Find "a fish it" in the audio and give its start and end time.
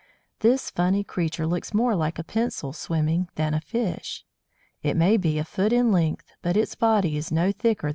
3.53-4.97